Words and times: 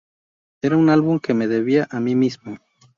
Era 0.63 0.77
un 0.77 0.89
álbum 0.89 1.19
que 1.19 1.35
me 1.35 1.45
debía 1.47 1.87
a 1.91 1.99
mí 1.99 2.15
mismo. 2.15 2.57